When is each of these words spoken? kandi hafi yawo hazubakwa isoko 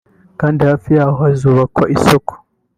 kandi 0.39 0.59
hafi 0.69 0.89
yawo 0.97 1.13
hazubakwa 1.21 1.83
isoko 1.95 2.31